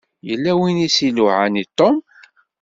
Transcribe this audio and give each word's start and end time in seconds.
Yella 0.27 0.51
win 0.59 0.83
i 0.87 0.89
s-iluɛan 0.89 1.61
i 1.61 1.65
Tom. 1.77 1.95